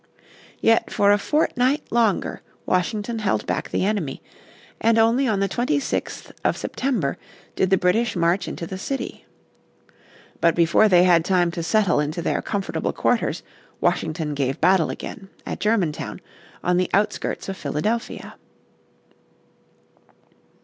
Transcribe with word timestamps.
Yet 0.61 0.89
for 0.91 1.11
a 1.11 1.19
fortnight 1.19 1.91
longer 1.91 2.41
Washington 2.65 3.19
held 3.19 3.45
back 3.45 3.69
the 3.69 3.85
enemy, 3.85 4.23
and 4.79 4.97
only 4.97 5.27
on 5.27 5.41
the 5.41 5.47
26th 5.47 6.31
of 6.43 6.57
September 6.57 7.19
did 7.55 7.69
the 7.69 7.77
British 7.77 8.15
march 8.15 8.47
into 8.47 8.65
the 8.65 8.79
city. 8.79 9.27
But 10.39 10.55
before 10.55 10.89
they 10.89 11.03
had 11.03 11.23
time 11.23 11.51
to 11.51 11.61
settle 11.61 11.99
into 11.99 12.23
their 12.23 12.41
comfortable 12.41 12.93
quarters 12.93 13.43
Washington 13.79 14.33
gave 14.33 14.59
battle 14.59 14.89
again, 14.89 15.29
at 15.45 15.59
Germantown, 15.59 16.19
on 16.63 16.77
the 16.77 16.89
outskirts 16.95 17.47
of 17.47 17.55
Philadelphia. 17.55 18.37